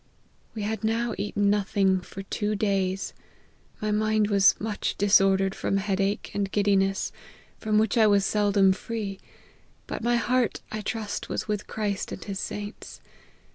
"We 0.55 0.63
had 0.63 0.83
now 0.83 1.13
eaten 1.19 1.51
nothing 1.51 1.99
for 2.01 2.23
two 2.23 2.55
days. 2.55 3.13
My 3.81 3.91
mind 3.91 4.31
was 4.31 4.59
much 4.59 4.95
disordered 4.97 5.53
from 5.53 5.77
head 5.77 6.01
ache 6.01 6.31
and 6.33 6.51
giddiness, 6.51 7.11
from 7.59 7.77
which 7.77 7.99
I 7.99 8.07
was 8.07 8.25
seldom 8.25 8.73
free; 8.73 9.19
but 9.85 10.01
my 10.01 10.15
heart, 10.15 10.61
I 10.71 10.81
trust, 10.81 11.29
was 11.29 11.47
with 11.47 11.67
Christ 11.67 12.11
and 12.11 12.23
his 12.23 12.39
saints. 12.39 12.99